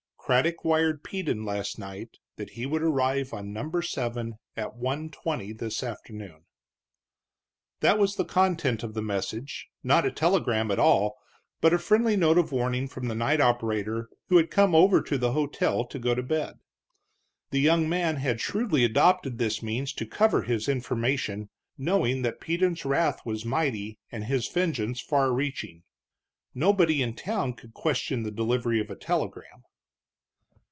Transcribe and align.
Craddock 0.31 0.63
wired 0.63 1.03
Peden 1.03 1.43
last 1.43 1.77
night 1.77 2.17
that 2.37 2.51
he 2.51 2.65
would 2.65 2.81
arrive 2.81 3.33
on 3.33 3.51
number 3.51 3.81
seven 3.81 4.35
at 4.55 4.77
1:20 4.77 5.51
this 5.57 5.83
afternoon. 5.83 6.45
That 7.81 7.99
was 7.99 8.15
the 8.15 8.23
content 8.23 8.81
of 8.81 8.93
the 8.93 9.01
message, 9.01 9.67
not 9.83 10.05
a 10.05 10.11
telegram 10.11 10.71
at 10.71 10.79
all, 10.79 11.17
but 11.59 11.73
a 11.73 11.77
friendly 11.79 12.15
note 12.15 12.37
of 12.37 12.53
warning 12.53 12.87
from 12.87 13.09
the 13.09 13.15
night 13.15 13.41
operator, 13.41 14.07
who 14.29 14.37
had 14.37 14.49
come 14.49 14.73
over 14.73 15.01
to 15.01 15.17
the 15.17 15.33
hotel 15.33 15.83
to 15.87 15.99
go 15.99 16.15
to 16.15 16.23
bed. 16.23 16.59
The 17.49 17.59
young 17.59 17.89
man 17.89 18.15
had 18.15 18.39
shrewdly 18.39 18.85
adopted 18.85 19.37
this 19.37 19.61
means 19.61 19.91
to 19.95 20.05
cover 20.05 20.43
his 20.43 20.69
information, 20.69 21.49
knowing 21.77 22.21
that 22.21 22.39
Peden's 22.39 22.85
wrath 22.85 23.25
was 23.25 23.43
mighty 23.43 23.99
and 24.09 24.23
his 24.23 24.47
vengeance 24.47 25.01
far 25.01 25.33
reaching. 25.33 25.83
Nobody 26.55 27.01
in 27.01 27.15
town 27.17 27.51
could 27.51 27.73
question 27.73 28.23
the 28.23 28.31
delivery 28.31 28.79
of 28.79 28.89
a 28.89 28.95
telegram. 28.95 29.63